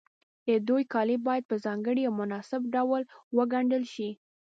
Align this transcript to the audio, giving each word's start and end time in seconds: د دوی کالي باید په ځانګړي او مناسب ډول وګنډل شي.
د 0.47 0.47
دوی 0.67 0.83
کالي 0.93 1.17
باید 1.27 1.43
په 1.49 1.55
ځانګړي 1.65 2.03
او 2.05 2.13
مناسب 2.21 2.61
ډول 2.75 3.01
وګنډل 3.37 3.83
شي. 3.93 4.09